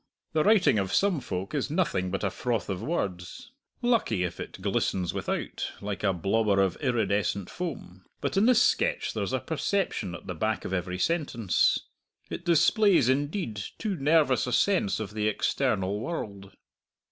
[0.33, 3.51] The writing of some folk is nothing but a froth of words
[3.83, 8.03] lucky if it glistens without, like a blobber of iridescent foam.
[8.19, 11.81] But in this sketch there's a perception at the back of every sentence.
[12.31, 16.51] It displays, indeed, too nervous a sense of the external world."